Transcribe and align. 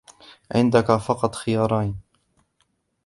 عندك 0.55 0.91
فقط 0.97 1.35
خيارين. 1.35 1.99